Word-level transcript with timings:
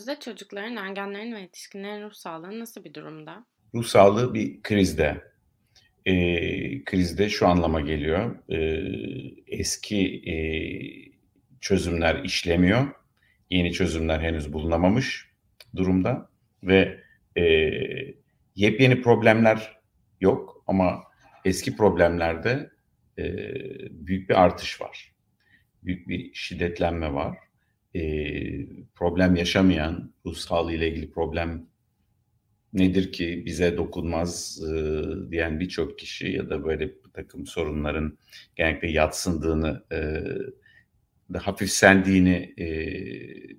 Günümüzde 0.00 0.24
çocukların, 0.24 0.76
ergenlerin 0.76 1.34
ve 1.34 1.40
yetişkinlerin 1.40 2.02
ruh 2.02 2.12
sağlığı 2.12 2.60
nasıl 2.60 2.84
bir 2.84 2.94
durumda? 2.94 3.44
Ruh 3.74 3.84
sağlığı 3.84 4.34
bir 4.34 4.62
krizde. 4.62 5.24
E, 6.06 6.14
krizde 6.84 7.28
şu 7.28 7.48
anlama 7.48 7.80
geliyor. 7.80 8.36
E, 8.48 8.58
eski 9.46 10.22
e, 10.30 10.34
çözümler 11.60 12.24
işlemiyor. 12.24 12.86
Yeni 13.50 13.72
çözümler 13.72 14.20
henüz 14.20 14.52
bulunamamış 14.52 15.28
durumda 15.76 16.30
ve 16.62 17.00
e, 17.36 17.44
yepyeni 18.56 19.02
problemler 19.02 19.78
yok 20.20 20.64
ama 20.66 21.02
eski 21.44 21.76
problemlerde 21.76 22.70
e, 23.18 23.24
büyük 23.90 24.30
bir 24.30 24.42
artış 24.42 24.80
var. 24.80 25.12
Büyük 25.82 26.08
bir 26.08 26.34
şiddetlenme 26.34 27.12
var 27.12 27.49
e, 27.94 28.02
problem 28.94 29.36
yaşamayan, 29.36 30.12
ruh 30.26 30.34
sağlığı 30.34 30.72
ile 30.72 30.88
ilgili 30.88 31.10
problem 31.10 31.66
nedir 32.72 33.12
ki 33.12 33.42
bize 33.46 33.76
dokunmaz 33.76 34.62
e, 34.64 35.02
diyen 35.30 35.60
birçok 35.60 35.98
kişi 35.98 36.28
ya 36.28 36.50
da 36.50 36.64
böyle 36.64 36.88
bir 36.88 37.12
takım 37.14 37.46
sorunların 37.46 38.18
genellikle 38.56 38.90
yatsındığını, 38.90 39.84
e, 39.92 40.24
da 41.32 41.38
hafifsendiğini 41.38 42.54
e, 42.58 42.68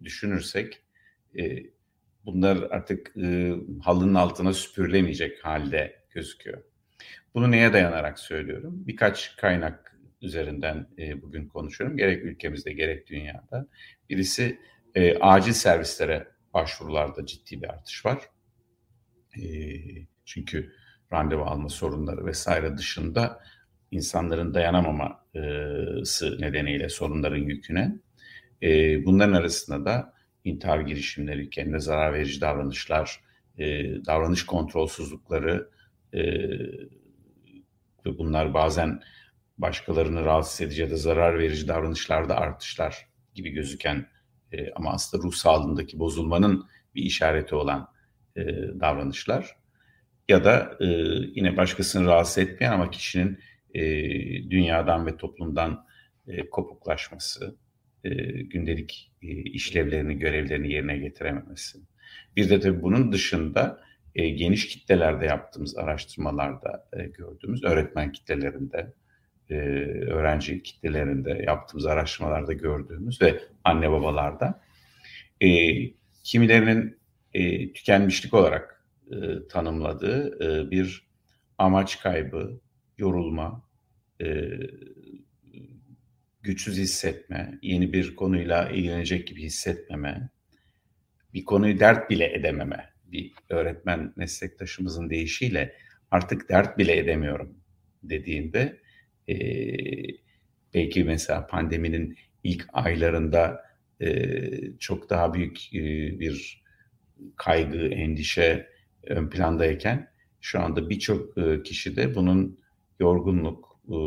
düşünürsek 0.04 0.82
e, 1.40 1.64
bunlar 2.26 2.58
artık 2.58 3.18
e, 3.18 3.54
halının 3.84 4.16
altına 4.16 4.54
süpürülemeyecek 4.54 5.46
halde 5.46 5.96
gözüküyor. 6.10 6.64
Bunu 7.34 7.52
neye 7.52 7.74
dayanarak 7.74 8.20
söylüyorum? 8.20 8.84
Birkaç 8.88 9.36
kaynak 9.36 9.91
üzerinden 10.22 10.88
e, 10.98 11.22
bugün 11.22 11.48
konuşuyorum. 11.48 11.98
Gerek 11.98 12.26
ülkemizde 12.26 12.74
gerek 12.74 13.08
dünyada. 13.08 13.68
Birisi 14.10 14.60
e, 14.96 15.18
acil 15.18 15.54
servislere 15.54 16.28
başvurularda 16.54 17.26
ciddi 17.26 17.62
bir 17.62 17.68
artış 17.68 18.06
var. 18.06 18.20
E, 19.38 19.44
çünkü 20.26 20.74
randevu 21.14 21.44
alma 21.44 21.70
sorunları 21.70 22.26
vesaire 22.26 22.78
dışında 22.78 23.44
insanların 23.92 24.54
dayanamaması 24.54 26.38
nedeniyle 26.40 26.90
sorunların 26.90 27.38
yüküne. 27.38 27.96
E, 28.62 29.06
bunların 29.06 29.34
arasında 29.34 29.86
da 29.86 30.14
intihar 30.44 30.80
girişimleri, 30.80 31.50
kendine 31.50 31.80
zarar 31.80 32.14
verici 32.14 32.42
davranışlar, 32.42 33.22
e, 33.58 33.66
davranış 34.06 34.46
kontrolsüzlükleri 34.46 35.62
e, 36.14 36.22
ve 38.06 38.18
bunlar 38.18 38.54
bazen 38.54 39.02
başkalarını 39.62 40.26
rahatsız 40.26 40.62
edici 40.62 40.82
ya 40.82 40.92
da 40.92 40.96
zarar 40.96 41.40
verici 41.40 41.68
davranışlarda 41.68 42.38
artışlar 42.38 43.08
gibi 43.34 43.50
gözüken 43.50 44.08
e, 44.52 44.72
ama 44.72 44.92
aslında 44.92 45.24
ruh 45.24 45.34
sağlığındaki 45.34 46.00
bozulmanın 46.00 46.66
bir 46.96 47.04
işareti 47.04 47.56
olan 47.56 47.88
e, 48.36 48.44
davranışlar 48.80 49.56
ya 50.30 50.44
da 50.44 50.78
e, 50.80 50.86
yine 51.36 51.58
başkasını 51.58 52.08
rahatsız 52.08 52.38
etmeyen 52.38 52.72
ama 52.72 52.90
kişinin 52.90 53.40
e, 53.74 53.84
dünyadan 54.50 55.06
ve 55.06 55.18
toplumdan 55.18 55.86
e, 56.28 56.50
kopuklaşması, 56.50 57.58
e, 58.04 58.10
gündelik 58.42 59.12
e, 59.22 59.28
işlevlerini, 59.28 60.20
görevlerini 60.20 60.72
yerine 60.72 60.98
getirememesi. 60.98 61.80
Bir 62.36 62.50
de 62.50 62.60
tabii 62.60 62.82
bunun 62.82 63.12
dışında 63.12 63.82
e, 64.16 64.30
geniş 64.30 64.68
kitlelerde 64.68 65.26
yaptığımız 65.26 65.78
araştırmalarda 65.78 66.90
e, 66.94 67.04
gördüğümüz 67.04 67.64
öğretmen 67.64 68.12
kitlelerinde, 68.12 68.94
e, 69.52 69.56
öğrenci 70.12 70.64
kitlelerinde 70.64 71.44
yaptığımız 71.48 71.86
araştırmalarda 71.86 72.54
gördüğümüz 72.54 73.22
ve 73.22 73.42
anne 73.64 73.92
babalarda. 73.92 74.62
E, 75.42 75.48
kimilerinin 76.24 76.98
e, 77.34 77.74
tükenmişlik 77.74 78.34
olarak 78.34 78.86
e, 79.12 79.48
tanımladığı 79.50 80.44
e, 80.44 80.72
bir 80.72 81.08
amaç 81.58 82.00
kaybı, 82.00 82.60
yorulma, 82.98 83.68
e, 84.22 84.50
güçsüz 86.42 86.78
hissetme, 86.78 87.60
yeni 87.62 87.94
bir 87.94 88.16
konuyla 88.16 88.70
ilgilenecek 88.70 89.28
gibi 89.28 89.44
hissetmeme, 89.44 90.30
bir 91.34 91.46
konuyu 91.46 91.80
dert 91.80 92.10
bile 92.10 92.34
edememe, 92.34 92.90
bir 93.06 93.32
öğretmen 93.50 94.14
meslektaşımızın 94.16 95.10
deyişiyle 95.10 95.76
artık 96.12 96.50
dert 96.50 96.78
bile 96.78 96.98
edemiyorum 96.98 97.56
dediğinde 98.04 98.82
e, 99.30 99.36
belki 100.74 101.04
mesela 101.04 101.48
pandeminin 101.48 102.18
ilk 102.44 102.68
aylarında 102.74 103.62
e, 104.02 104.32
çok 104.80 105.10
daha 105.10 105.34
büyük 105.34 105.76
e, 105.76 105.80
bir 106.20 106.64
kaygı, 107.36 107.88
endişe 107.88 108.68
ön 109.04 109.30
plandayken 109.30 110.12
şu 110.42 110.60
anda 110.60 110.90
birçok 110.90 111.38
e, 111.38 111.64
kişi 111.64 111.96
de 111.96 112.16
bunun 112.16 112.60
yorgunluk, 113.00 113.80
e, 113.90 113.98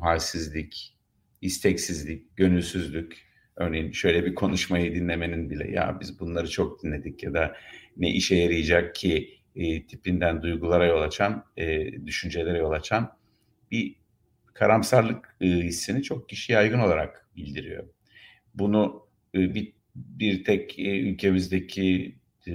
halsizlik, 0.00 0.96
isteksizlik, 1.40 2.36
gönülsüzlük, 2.36 3.26
örneğin 3.56 3.92
şöyle 3.92 4.24
bir 4.24 4.34
konuşmayı 4.34 4.94
dinlemenin 4.94 5.50
bile 5.50 5.70
ya 5.70 5.98
biz 6.00 6.20
bunları 6.20 6.50
çok 6.50 6.82
dinledik 6.82 7.22
ya 7.22 7.34
da 7.34 7.56
ne 7.96 8.10
işe 8.10 8.36
yarayacak 8.36 8.94
ki? 8.94 9.36
e, 9.56 9.86
tipinden 9.86 10.42
duygulara 10.42 10.86
yol 10.86 11.02
açan, 11.02 11.44
e, 11.56 11.92
düşüncelere 12.06 12.58
yol 12.58 12.70
açan 12.70 13.16
bir 13.70 13.96
karamsarlık 14.58 15.36
e, 15.40 15.46
hissini 15.46 16.02
çok 16.02 16.28
kişi 16.28 16.52
yaygın 16.52 16.78
olarak 16.78 17.28
bildiriyor. 17.36 17.88
Bunu 18.54 19.06
e, 19.34 19.54
bir, 19.54 19.72
bir 19.94 20.44
tek 20.44 20.78
e, 20.78 21.00
ülkemizdeki 21.00 22.18
e, 22.48 22.52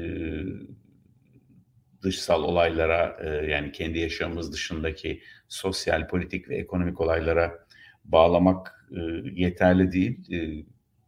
dışsal 2.04 2.44
olaylara 2.44 3.18
yani 3.48 3.72
kendi 3.72 4.00
yaşamımız 4.00 4.54
dışındaki 4.54 5.22
sosyal, 5.48 6.08
politik 6.08 6.50
ve 6.50 6.58
ekonomik 6.58 7.02
olaylara 7.02 7.66
bağlamak 8.06 8.88
yeterli 9.34 9.92
değil. 9.92 10.20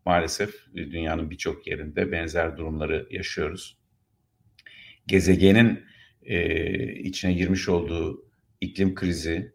Maalesef 0.06 0.56
dünyanın 0.76 1.30
birçok 1.30 1.68
yerinde 1.68 2.12
benzer 2.12 2.58
durumları 2.58 3.08
yaşıyoruz. 3.12 3.78
Gezegenin 5.08 5.84
içine 7.04 7.34
girmiş 7.34 7.70
olduğu 7.70 8.26
iklim 8.62 8.96
krizi, 8.96 9.53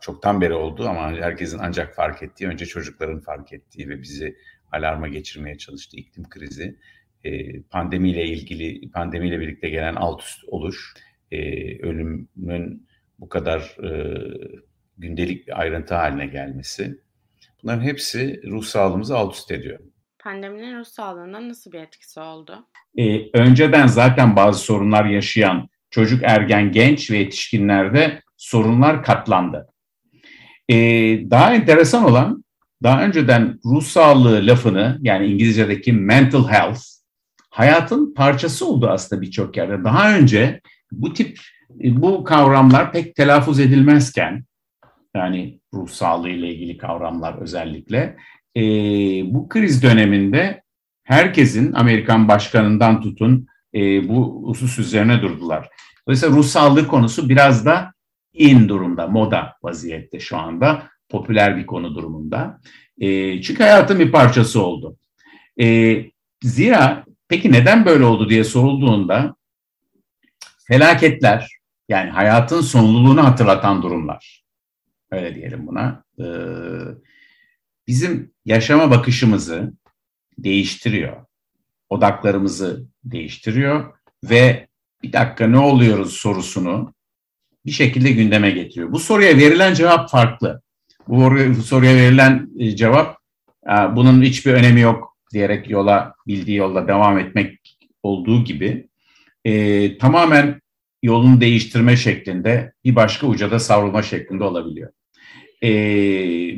çoktan 0.00 0.40
beri 0.40 0.54
oldu 0.54 0.88
ama 0.88 1.10
herkesin 1.10 1.58
ancak 1.58 1.94
fark 1.94 2.22
ettiği, 2.22 2.48
önce 2.48 2.66
çocukların 2.66 3.20
fark 3.20 3.52
ettiği 3.52 3.88
ve 3.88 4.02
bizi 4.02 4.36
alarma 4.72 5.08
geçirmeye 5.08 5.58
çalıştığı 5.58 5.96
iklim 5.96 6.28
krizi, 6.28 6.78
e, 7.24 7.62
pandemiyle 7.62 8.24
ilgili, 8.24 8.90
pandemiyle 8.90 9.40
birlikte 9.40 9.68
gelen 9.68 9.94
alt 9.94 10.22
üst 10.22 10.44
oluş, 10.44 10.94
e, 11.30 11.38
ölümün 11.78 12.86
bu 13.18 13.28
kadar 13.28 13.76
gündelik 14.98 15.46
bir 15.46 15.60
ayrıntı 15.60 15.94
haline 15.94 16.26
gelmesi, 16.26 17.00
bunların 17.62 17.82
hepsi 17.82 18.40
ruh 18.46 18.64
sağlığımızı 18.64 19.16
alt 19.16 19.34
üst 19.34 19.50
ediyor. 19.50 19.80
Pandeminin 20.18 20.78
ruh 20.78 20.84
sağlığına 20.84 21.48
nasıl 21.48 21.72
bir 21.72 21.78
etkisi 21.78 22.20
oldu? 22.20 22.66
Ee, 22.98 23.38
önceden 23.38 23.86
zaten 23.86 24.36
bazı 24.36 24.58
sorunlar 24.64 25.04
yaşayan 25.04 25.68
çocuk, 25.90 26.22
ergen, 26.24 26.72
genç 26.72 27.10
ve 27.10 27.18
yetişkinlerde 27.18 28.22
sorunlar 28.44 29.02
katlandı. 29.02 29.68
Ee, 30.68 30.74
daha 31.30 31.54
enteresan 31.54 32.04
olan 32.04 32.44
daha 32.82 33.04
önceden 33.04 33.58
ruh 33.64 33.82
sağlığı 33.82 34.46
lafını 34.46 34.98
yani 35.02 35.26
İngilizce'deki 35.26 35.92
mental 35.92 36.48
health 36.48 36.80
hayatın 37.50 38.14
parçası 38.14 38.66
oldu 38.66 38.88
aslında 38.90 39.22
birçok 39.22 39.56
yerde. 39.56 39.84
Daha 39.84 40.14
önce 40.16 40.60
bu 40.92 41.12
tip 41.12 41.38
bu 41.70 42.24
kavramlar 42.24 42.92
pek 42.92 43.14
telaffuz 43.14 43.60
edilmezken 43.60 44.44
yani 45.16 45.60
ruh 45.74 45.88
sağlığı 45.88 46.28
ile 46.28 46.54
ilgili 46.54 46.76
kavramlar 46.78 47.34
özellikle 47.34 48.16
e, 48.56 48.62
bu 49.34 49.48
kriz 49.48 49.82
döneminde 49.82 50.62
herkesin 51.04 51.72
Amerikan 51.72 52.28
başkanından 52.28 53.00
tutun 53.00 53.46
e, 53.74 54.08
bu 54.08 54.42
husus 54.46 54.78
üzerine 54.78 55.22
durdular. 55.22 55.68
Dolayısıyla 56.08 56.36
ruh 56.36 56.44
sağlığı 56.44 56.86
konusu 56.86 57.28
biraz 57.28 57.66
da 57.66 57.94
in 58.34 58.68
durumda, 58.68 59.06
moda 59.06 59.56
vaziyette 59.62 60.20
şu 60.20 60.36
anda. 60.36 60.88
Popüler 61.08 61.56
bir 61.56 61.66
konu 61.66 61.94
durumunda. 61.94 62.60
E, 62.98 63.42
çünkü 63.42 63.62
hayatın 63.62 63.98
bir 63.98 64.12
parçası 64.12 64.62
oldu. 64.62 64.96
E, 65.60 65.96
zira 66.42 67.04
peki 67.28 67.52
neden 67.52 67.84
böyle 67.84 68.04
oldu 68.04 68.30
diye 68.30 68.44
sorulduğunda 68.44 69.36
felaketler 70.68 71.48
yani 71.88 72.10
hayatın 72.10 72.60
sonluluğunu 72.60 73.24
hatırlatan 73.24 73.82
durumlar. 73.82 74.44
Öyle 75.10 75.34
diyelim 75.34 75.66
buna. 75.66 76.04
E, 76.18 76.26
bizim 77.86 78.32
yaşama 78.44 78.90
bakışımızı 78.90 79.72
değiştiriyor. 80.38 81.26
Odaklarımızı 81.88 82.86
değiştiriyor 83.04 83.94
ve 84.24 84.68
bir 85.02 85.12
dakika 85.12 85.46
ne 85.46 85.58
oluyoruz 85.58 86.12
sorusunu 86.12 86.94
bir 87.66 87.70
şekilde 87.70 88.12
gündeme 88.12 88.50
getiriyor. 88.50 88.92
Bu 88.92 88.98
soruya 88.98 89.36
verilen 89.36 89.74
cevap 89.74 90.10
farklı. 90.10 90.62
Bu 91.08 91.62
soruya 91.62 91.94
verilen 91.94 92.48
e, 92.58 92.76
cevap 92.76 93.18
bunun 93.90 94.22
hiçbir 94.22 94.52
önemi 94.52 94.80
yok 94.80 95.16
diyerek 95.32 95.70
yola 95.70 96.14
bildiği 96.26 96.56
yolda 96.56 96.88
devam 96.88 97.18
etmek 97.18 97.76
olduğu 98.02 98.44
gibi 98.44 98.88
e, 99.44 99.98
tamamen 99.98 100.60
yolunu 101.02 101.40
değiştirme 101.40 101.96
şeklinde 101.96 102.72
bir 102.84 102.96
başka 102.96 103.26
uca 103.26 103.50
da 103.50 103.58
savrulma 103.58 104.02
şeklinde 104.02 104.44
olabiliyor. 104.44 104.90
E, 105.62 105.70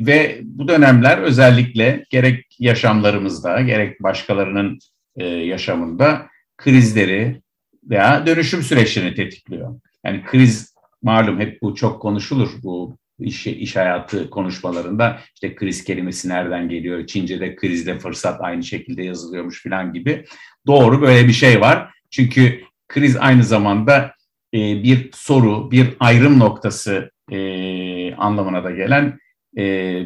ve 0.05 0.39
bu 0.43 0.67
dönemler 0.67 1.17
özellikle 1.17 2.05
gerek 2.09 2.45
yaşamlarımızda 2.59 3.61
gerek 3.61 4.03
başkalarının 4.03 4.79
e, 5.15 5.25
yaşamında 5.25 6.27
krizleri 6.57 7.41
veya 7.83 8.27
dönüşüm 8.27 8.61
süreçlerini 8.61 9.15
tetikliyor. 9.15 9.79
Yani 10.05 10.23
kriz 10.25 10.76
malum 11.03 11.39
hep 11.39 11.61
bu 11.61 11.75
çok 11.75 12.01
konuşulur 12.01 12.49
bu 12.63 12.97
iş, 13.19 13.47
iş 13.47 13.75
hayatı 13.75 14.29
konuşmalarında 14.29 15.19
işte 15.33 15.55
kriz 15.55 15.83
kelimesi 15.83 16.29
nereden 16.29 16.69
geliyor? 16.69 17.07
Çince'de 17.07 17.55
krizde 17.55 17.99
fırsat 17.99 18.41
aynı 18.41 18.63
şekilde 18.63 19.03
yazılıyormuş 19.03 19.63
falan 19.63 19.93
gibi. 19.93 20.25
Doğru 20.67 21.01
böyle 21.01 21.27
bir 21.27 21.33
şey 21.33 21.61
var. 21.61 21.89
Çünkü 22.11 22.61
kriz 22.87 23.17
aynı 23.17 23.43
zamanda 23.43 24.13
e, 24.53 24.83
bir 24.83 25.09
soru, 25.13 25.71
bir 25.71 25.93
ayrım 25.99 26.39
noktası 26.39 27.11
e, 27.31 28.15
anlamına 28.15 28.63
da 28.63 28.71
gelen 28.71 29.19
e, 29.57 29.61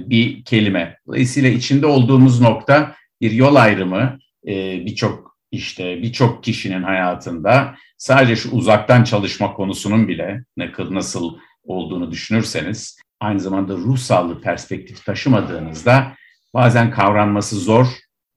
bir 0.09 0.43
kelime. 0.43 0.97
Dolayısıyla 1.07 1.49
içinde 1.49 1.85
olduğumuz 1.85 2.41
nokta 2.41 2.95
bir 3.21 3.31
yol 3.31 3.55
ayrımı 3.55 4.19
e, 4.47 4.85
birçok 4.85 5.37
işte 5.51 6.01
birçok 6.01 6.43
kişinin 6.43 6.83
hayatında 6.83 7.75
sadece 8.01 8.35
şu 8.35 8.51
uzaktan 8.51 9.03
çalışma 9.03 9.53
konusunun 9.53 10.07
bile 10.07 10.43
nasıl 10.89 11.37
olduğunu 11.63 12.11
düşünürseniz 12.11 12.99
aynı 13.19 13.39
zamanda 13.39 13.73
ruh 13.73 13.97
sağlığı 13.97 14.41
perspektif 14.41 15.05
taşımadığınızda 15.05 16.13
bazen 16.53 16.91
kavranması 16.91 17.55
zor 17.55 17.87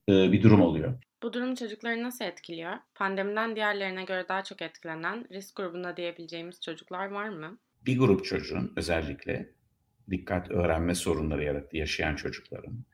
e, 0.09 0.31
bir 0.31 0.43
durum 0.43 0.61
oluyor. 0.61 0.93
Bu 1.23 1.33
durum 1.33 1.55
çocukları 1.55 2.03
nasıl 2.03 2.25
etkiliyor? 2.25 2.73
Pandemiden 2.95 3.55
diğerlerine 3.55 4.03
göre 4.03 4.25
daha 4.29 4.43
çok 4.43 4.61
etkilenen 4.61 5.25
risk 5.31 5.55
grubunda 5.55 5.97
diyebileceğimiz 5.97 6.61
çocuklar 6.61 7.11
var 7.11 7.29
mı? 7.29 7.57
Bir 7.85 7.99
grup 7.99 8.25
çocuğun 8.25 8.73
özellikle 8.75 9.49
dikkat 10.11 10.51
öğrenme 10.51 10.95
sorunları 10.95 11.67
yaşayan 11.73 12.15
çocukların, 12.15 12.85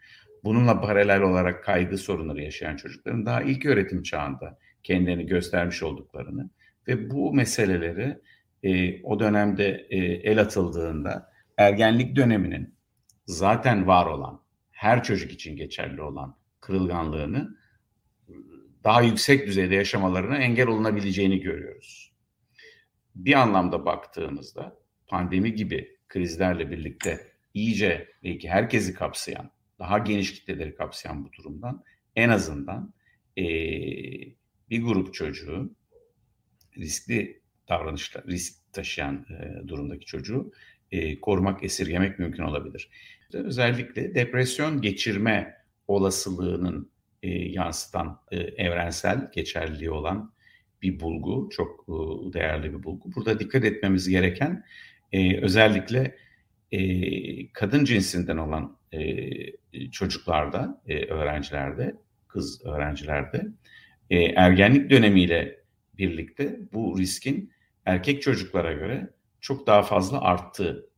bununla 0.44 0.81
paralel 0.81 1.21
olarak 1.21 1.63
kaygı 1.63 1.97
sorunları 1.97 2.41
yaşayan 2.41 2.75
çocukların 2.75 3.25
daha 3.25 3.41
ilk 3.41 3.65
öğretim 3.65 4.03
çağında 4.03 4.57
kendini 4.83 5.25
göstermiş 5.25 5.83
olduklarını 5.83 6.50
ve 6.88 7.12
bu 7.12 7.33
meseleleri 7.33 8.18
e, 8.63 9.01
o 9.04 9.19
dönemde 9.19 9.88
e, 9.89 9.98
el 9.98 10.42
atıldığında 10.42 11.31
ergenlik 11.57 12.16
döneminin 12.16 12.75
zaten 13.25 13.88
var 13.88 14.06
olan, 14.06 14.42
her 14.72 15.04
çocuk 15.04 15.31
için 15.31 15.56
geçerli 15.56 16.01
olan 16.01 16.38
kırılganlığını 16.60 17.57
daha 18.83 19.01
yüksek 19.01 19.48
düzeyde 19.48 19.75
yaşamalarına 19.75 20.38
engel 20.38 20.68
olunabileceğini 20.68 21.39
görüyoruz. 21.39 22.13
Bir 23.16 23.34
anlamda 23.34 23.86
baktığımızda 23.86 24.77
pandemi 25.07 25.54
gibi 25.54 25.98
krizlerle 26.07 26.72
birlikte 26.72 27.31
iyice 27.54 28.07
belki 28.24 28.50
herkesi 28.50 28.94
kapsayan, 28.94 29.51
daha 29.80 29.98
geniş 29.98 30.34
kitleleri 30.34 30.75
kapsayan 30.75 31.25
bu 31.25 31.34
durumdan 31.34 31.84
en 32.16 32.30
azından 32.30 32.94
e, 33.38 33.44
bir 34.69 34.84
grup 34.84 35.13
çocuğu 35.13 35.75
riskli 36.77 37.41
davranışlar, 37.69 38.23
risk 38.27 38.73
taşıyan 38.73 39.25
e, 39.29 39.68
durumdaki 39.68 40.06
çocuğu 40.06 40.51
e, 40.91 41.21
korumak, 41.21 41.63
esirgemek 41.63 42.19
mümkün 42.19 42.44
olabilir. 42.44 42.89
Özellikle 43.33 44.15
depresyon 44.15 44.81
geçirme 44.81 45.56
olasılığının 45.88 46.91
e, 47.23 47.29
yansıtan 47.29 48.21
e, 48.31 48.38
evrensel 48.38 49.31
geçerliliği 49.31 49.91
olan 49.91 50.33
bir 50.81 51.00
bulgu, 51.00 51.50
çok 51.51 51.85
e, 51.89 51.94
değerli 52.33 52.74
bir 52.74 52.83
bulgu. 52.83 53.15
Burada 53.15 53.39
dikkat 53.39 53.65
etmemiz 53.65 54.09
gereken 54.09 54.63
e, 55.12 55.41
özellikle 55.41 56.15
e, 56.71 57.51
kadın 57.51 57.85
cinsinden 57.85 58.38
olan 58.38 58.77
e, 58.94 59.29
çocuklarda, 59.91 60.81
e, 60.88 61.06
öğrencilerde, 61.06 61.95
kız 62.27 62.65
öğrencilerde 62.65 63.47
e, 64.09 64.24
ergenlik 64.24 64.89
dönemiyle 64.89 65.61
birlikte 66.09 66.59
bu 66.74 67.00
riskin 67.00 67.51
erkek 67.86 68.21
çocuklara 68.21 68.74
göre 68.74 69.09
çok 69.42 69.68
daha 69.68 69.81
fazla 69.81 70.21
arttığı 70.21 70.89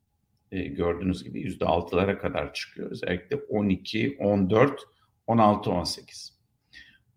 e, 0.51 0.61
gördüğünüz 0.63 1.23
gibi 1.23 1.41
yüzde 1.41 1.65
altılara 1.65 2.17
kadar 2.17 2.53
çıkıyor. 2.53 2.91
Özellikle 2.91 3.35
12, 3.35 4.17
14, 4.19 4.81
16, 5.27 5.71
18. 5.71 6.39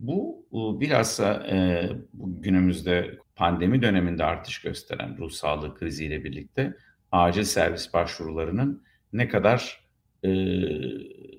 Bu 0.00 0.47
bilhassa 0.81 1.47
e, 1.50 1.88
günümüzde 2.15 3.19
pandemi 3.37 3.83
döneminde 3.83 4.25
artış 4.25 4.61
gösteren 4.61 5.19
ruh 5.19 5.31
sağlığı 5.31 5.75
kriziyle 5.75 6.25
birlikte 6.25 6.77
acil 7.12 7.44
servis 7.44 7.94
başvurularının 7.94 8.83
ne 9.12 9.29
kadar 9.29 9.87
e, 10.23 10.29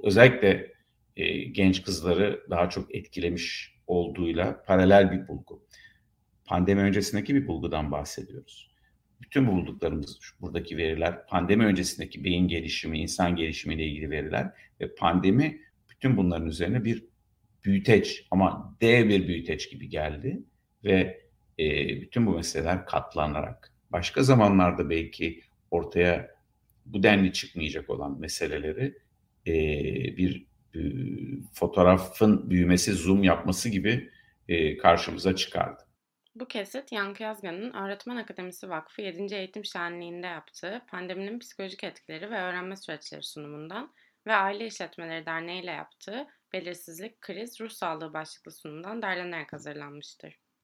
özellikle 0.03 0.73
e, 1.15 1.43
genç 1.43 1.83
kızları 1.83 2.45
daha 2.49 2.69
çok 2.69 2.95
etkilemiş 2.95 3.77
olduğuyla 3.87 4.63
paralel 4.63 5.11
bir 5.11 5.27
bulgu. 5.27 5.63
Pandemi 6.47 6.81
öncesindeki 6.81 7.35
bir 7.35 7.47
bulgudan 7.47 7.91
bahsediyoruz. 7.91 8.71
Bütün 9.21 9.47
bulduklarımız, 9.47 10.19
buradaki 10.41 10.77
veriler, 10.77 11.25
pandemi 11.27 11.65
öncesindeki 11.65 12.23
beyin 12.23 12.47
gelişimi, 12.47 12.99
insan 12.99 13.35
gelişimiyle 13.35 13.85
ilgili 13.85 14.09
veriler 14.09 14.51
ve 14.81 14.95
pandemi 14.95 15.61
bütün 15.89 16.17
bunların 16.17 16.47
üzerine 16.47 16.83
bir 16.83 17.05
büyüteç 17.63 18.27
ama 18.31 18.77
dev 18.81 19.09
bir 19.09 19.27
büyüteç 19.27 19.71
gibi 19.71 19.89
geldi 19.89 20.43
ve 20.83 21.27
e, 21.59 21.87
bütün 22.01 22.25
bu 22.25 22.31
meseleler 22.31 22.85
katlanarak 22.85 23.73
başka 23.91 24.23
zamanlarda 24.23 24.89
belki 24.89 25.41
ortaya 25.71 26.37
bu 26.85 27.03
denli 27.03 27.33
çıkmayacak 27.33 27.89
olan 27.89 28.19
meseleleri 28.19 28.97
e, 29.47 29.53
bir 30.17 30.45
e, 30.75 30.79
fotoğrafın 31.53 32.49
büyümesi, 32.49 32.93
zoom 32.93 33.23
yapması 33.23 33.69
gibi 33.69 34.09
e, 34.47 34.77
karşımıza 34.77 35.35
çıkardı. 35.35 35.86
Bu 36.39 36.47
kesit 36.47 36.91
Yankı 36.91 37.23
Yazgan'ın 37.23 37.73
Öğretmen 37.73 38.15
Akademisi 38.15 38.69
Vakfı 38.69 39.01
7. 39.01 39.35
Eğitim 39.35 39.65
Şenliği'nde 39.65 40.27
yaptığı 40.27 40.81
pandeminin 40.87 41.39
psikolojik 41.39 41.83
etkileri 41.83 42.31
ve 42.31 42.41
öğrenme 42.41 42.75
süreçleri 42.75 43.23
sunumundan 43.23 43.93
ve 44.27 44.35
Aile 44.35 44.65
İşletmeleri 44.65 45.25
Derneği 45.25 45.63
ile 45.63 45.71
yaptığı 45.71 46.27
Belirsizlik, 46.53 47.21
Kriz, 47.21 47.61
Ruh 47.61 47.69
Sağlığı 47.69 48.13
başlıklı 48.13 48.51
sunumdan 48.51 49.01
derlenerek 49.01 49.53
hazırlanmıştır. 49.53 50.39